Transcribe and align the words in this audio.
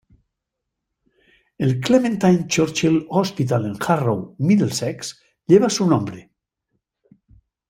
El 1.59 1.79
Clementine 1.79 2.47
Churchill 2.47 3.05
Hospital 3.11 3.67
en 3.67 3.75
Harrow, 3.87 4.35
Middlesex 4.39 5.21
lleva 5.45 5.69
su 5.69 5.85
nombre. 5.87 6.31